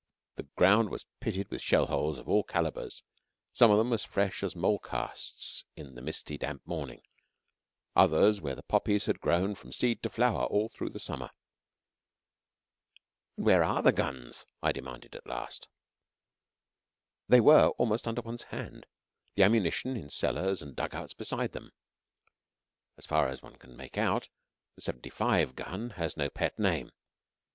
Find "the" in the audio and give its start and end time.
0.35-0.47, 5.93-6.01, 8.55-8.63, 10.89-10.99, 13.83-13.91, 24.73-24.81